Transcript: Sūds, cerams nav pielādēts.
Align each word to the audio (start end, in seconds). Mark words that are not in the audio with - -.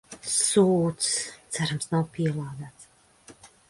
Sūds, 0.35 1.11
cerams 1.59 1.93
nav 1.95 2.11
pielādēts. 2.19 2.93